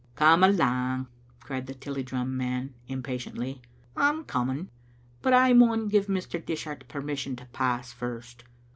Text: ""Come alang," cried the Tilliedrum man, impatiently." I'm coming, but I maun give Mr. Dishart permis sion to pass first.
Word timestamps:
""Come 0.15 0.43
alang," 0.43 1.05
cried 1.43 1.67
the 1.67 1.75
Tilliedrum 1.75 2.29
man, 2.35 2.73
impatiently." 2.87 3.61
I'm 3.95 4.23
coming, 4.23 4.71
but 5.21 5.31
I 5.31 5.53
maun 5.53 5.89
give 5.89 6.07
Mr. 6.07 6.43
Dishart 6.43 6.87
permis 6.87 7.19
sion 7.19 7.35
to 7.35 7.45
pass 7.45 7.93
first. 7.93 8.43